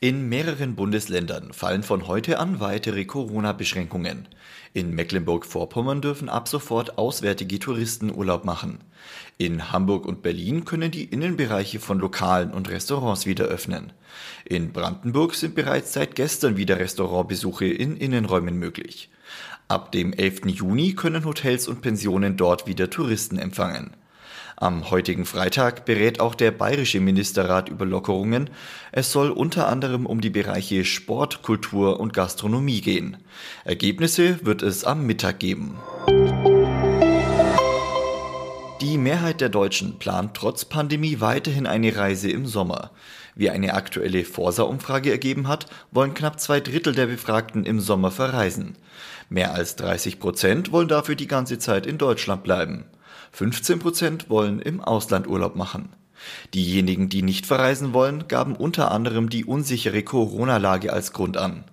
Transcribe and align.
In 0.00 0.28
mehreren 0.28 0.74
Bundesländern 0.74 1.52
fallen 1.52 1.82
von 1.82 2.08
heute 2.08 2.38
an 2.38 2.60
weitere 2.60 3.04
Corona-Beschränkungen. 3.04 4.28
In 4.74 4.94
Mecklenburg-Vorpommern 4.94 6.00
dürfen 6.00 6.28
ab 6.28 6.48
sofort 6.48 6.98
auswärtige 6.98 7.58
Touristen 7.58 8.12
Urlaub 8.12 8.44
machen. 8.44 8.78
In 9.38 9.70
Hamburg 9.70 10.06
und 10.06 10.22
Berlin 10.22 10.64
können 10.64 10.90
die 10.90 11.04
Innenbereiche 11.04 11.78
von 11.78 11.98
Lokalen 11.98 12.52
und 12.52 12.70
Restaurants 12.70 13.26
wieder 13.26 13.44
öffnen. 13.44 13.92
In 14.44 14.72
Brandenburg 14.72 15.34
sind 15.34 15.54
bereits 15.54 15.92
seit 15.92 16.14
gestern 16.14 16.56
wieder 16.56 16.78
Restaurantbesuche 16.78 17.66
in 17.66 17.96
Innenräumen 17.96 18.58
möglich. 18.58 19.10
Ab 19.68 19.92
dem 19.92 20.12
11. 20.12 20.46
Juni 20.46 20.94
können 20.94 21.24
Hotels 21.24 21.68
und 21.68 21.80
Pensionen 21.80 22.36
dort 22.36 22.66
wieder 22.66 22.90
Touristen 22.90 23.38
empfangen. 23.38 23.96
Am 24.62 24.92
heutigen 24.92 25.24
Freitag 25.24 25.86
berät 25.86 26.20
auch 26.20 26.36
der 26.36 26.52
Bayerische 26.52 27.00
Ministerrat 27.00 27.68
über 27.68 27.84
Lockerungen. 27.84 28.48
Es 28.92 29.10
soll 29.10 29.32
unter 29.32 29.66
anderem 29.66 30.06
um 30.06 30.20
die 30.20 30.30
Bereiche 30.30 30.84
Sport, 30.84 31.42
Kultur 31.42 31.98
und 31.98 32.12
Gastronomie 32.12 32.80
gehen. 32.80 33.16
Ergebnisse 33.64 34.46
wird 34.46 34.62
es 34.62 34.84
am 34.84 35.04
Mittag 35.04 35.40
geben. 35.40 35.80
Die 38.80 38.98
Mehrheit 38.98 39.40
der 39.40 39.48
Deutschen 39.48 39.98
plant 39.98 40.34
trotz 40.34 40.64
Pandemie 40.64 41.18
weiterhin 41.18 41.66
eine 41.66 41.96
Reise 41.96 42.30
im 42.30 42.46
Sommer. 42.46 42.92
Wie 43.34 43.50
eine 43.50 43.74
aktuelle 43.74 44.24
Forsa-Umfrage 44.24 45.10
ergeben 45.10 45.48
hat, 45.48 45.66
wollen 45.90 46.14
knapp 46.14 46.38
zwei 46.38 46.60
Drittel 46.60 46.94
der 46.94 47.06
Befragten 47.06 47.64
im 47.64 47.80
Sommer 47.80 48.12
verreisen. 48.12 48.76
Mehr 49.28 49.54
als 49.54 49.74
30 49.74 50.20
Prozent 50.20 50.70
wollen 50.70 50.86
dafür 50.86 51.16
die 51.16 51.26
ganze 51.26 51.58
Zeit 51.58 51.84
in 51.84 51.98
Deutschland 51.98 52.44
bleiben. 52.44 52.84
15 53.32 53.78
Prozent 53.78 54.30
wollen 54.30 54.60
im 54.60 54.80
Ausland 54.80 55.26
Urlaub 55.26 55.56
machen. 55.56 55.88
Diejenigen, 56.54 57.08
die 57.08 57.22
nicht 57.22 57.46
verreisen 57.46 57.92
wollen, 57.92 58.28
gaben 58.28 58.54
unter 58.54 58.92
anderem 58.92 59.28
die 59.28 59.44
unsichere 59.44 60.02
Corona-Lage 60.02 60.92
als 60.92 61.12
Grund 61.12 61.36
an. 61.36 61.64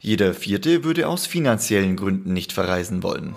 Jeder 0.00 0.34
Vierte 0.34 0.84
würde 0.84 1.06
aus 1.06 1.26
finanziellen 1.26 1.96
Gründen 1.96 2.32
nicht 2.32 2.52
verreisen 2.52 3.02
wollen. 3.02 3.36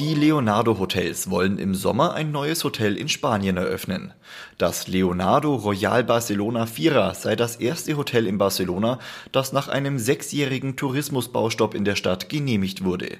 Die 0.00 0.14
Leonardo 0.14 0.80
Hotels 0.80 1.30
wollen 1.30 1.56
im 1.56 1.76
Sommer 1.76 2.14
ein 2.14 2.32
neues 2.32 2.64
Hotel 2.64 2.96
in 2.96 3.08
Spanien 3.08 3.56
eröffnen. 3.56 4.12
Das 4.58 4.88
Leonardo 4.88 5.54
Royal 5.54 6.02
Barcelona 6.02 6.66
Vierer 6.66 7.14
sei 7.14 7.36
das 7.36 7.54
erste 7.54 7.96
Hotel 7.96 8.26
in 8.26 8.36
Barcelona, 8.36 8.98
das 9.30 9.52
nach 9.52 9.68
einem 9.68 10.00
sechsjährigen 10.00 10.74
Tourismusbaustopp 10.74 11.76
in 11.76 11.84
der 11.84 11.94
Stadt 11.94 12.28
genehmigt 12.28 12.82
wurde. 12.82 13.18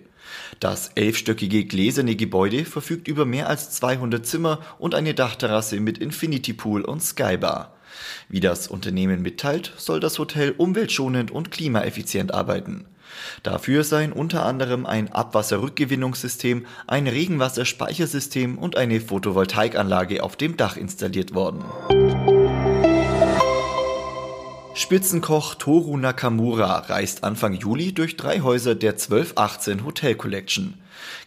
Das 0.59 0.89
elfstöckige 0.97 1.65
gläserne 1.65 2.17
Gebäude 2.17 2.65
verfügt 2.65 3.07
über 3.07 3.25
mehr 3.25 3.49
als 3.49 3.71
200 3.71 4.27
Zimmer 4.27 4.59
und 4.81 4.97
eine 4.97 5.15
Dachterrasse 5.15 5.79
mit 5.79 5.99
Infinity 5.99 6.55
Pool 6.55 6.83
und 6.83 7.01
Skybar. 7.01 7.77
Wie 8.29 8.41
das 8.41 8.67
Unternehmen 8.67 9.23
mitteilt, 9.23 9.73
soll 9.77 10.01
das 10.01 10.19
Hotel 10.19 10.53
umweltschonend 10.57 11.31
und 11.31 11.53
klimaeffizient 11.53 12.35
arbeiten. 12.35 12.87
Dafür 13.43 13.85
seien 13.85 14.13
unter 14.13 14.45
anderem 14.45 14.87
ein 14.87 15.13
Abwasserrückgewinnungssystem, 15.13 16.67
ein 16.87 17.07
Regenwasserspeichersystem 17.07 18.59
und 18.59 18.77
eine 18.77 19.01
Photovoltaikanlage 19.01 20.23
auf 20.23 20.37
dem 20.37 20.57
Dach 20.57 20.77
installiert 20.77 21.35
worden. 21.35 21.65
Spitzenkoch 24.77 25.55
Toru 25.55 25.97
Nakamura 25.97 26.79
reist 26.79 27.23
Anfang 27.23 27.55
Juli 27.55 27.95
durch 27.95 28.17
drei 28.17 28.41
Häuser 28.41 28.75
der 28.75 28.95
1218 28.95 29.85
Hotel 29.85 30.17
Collection. 30.17 30.75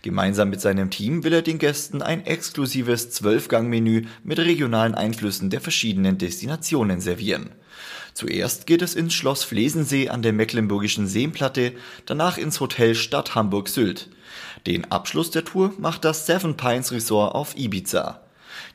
Gemeinsam 0.01 0.49
mit 0.49 0.59
seinem 0.59 0.89
Team 0.89 1.23
will 1.23 1.31
er 1.31 1.41
den 1.41 1.57
Gästen 1.57 2.01
ein 2.01 2.25
exklusives 2.25 3.09
Zwölfgang-Menü 3.11 4.05
mit 4.23 4.39
regionalen 4.39 4.95
Einflüssen 4.95 5.49
der 5.49 5.61
verschiedenen 5.61 6.17
Destinationen 6.17 6.99
servieren. 6.99 7.51
Zuerst 8.17 8.65
geht 8.65 8.81
es 8.81 8.95
ins 8.95 9.13
Schloss 9.13 9.43
Flesensee 9.43 10.09
an 10.09 10.23
der 10.23 10.33
Mecklenburgischen 10.33 11.05
Seenplatte, 11.05 11.73
danach 12.07 12.39
ins 12.39 12.59
Hotel 12.59 12.95
Stadt 12.95 13.35
Hamburg-Sylt. 13.35 14.09
Den 14.65 14.91
Abschluss 14.91 15.29
der 15.29 15.45
Tour 15.45 15.71
macht 15.77 16.03
das 16.03 16.25
Seven 16.25 16.57
Pines 16.57 16.91
Resort 16.91 17.35
auf 17.35 17.55
Ibiza. 17.55 18.21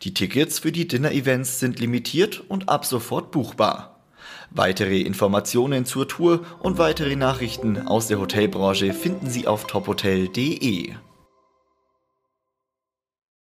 Die 0.03 0.15
Tickets 0.15 0.61
für 0.61 0.71
die 0.71 0.87
Dinner-Events 0.87 1.59
sind 1.59 1.81
limitiert 1.81 2.41
und 2.47 2.69
ab 2.69 2.85
sofort 2.85 3.33
buchbar. 3.33 3.99
Weitere 4.53 5.01
Informationen 5.01 5.87
zur 5.87 6.07
Tour 6.07 6.47
und 6.61 6.79
weitere 6.79 7.17
Nachrichten 7.17 7.89
aus 7.89 8.07
der 8.07 8.21
Hotelbranche 8.21 8.95
finden 8.95 9.29
Sie 9.29 9.49
auf 9.49 9.67
tophotel.de. 9.67 10.93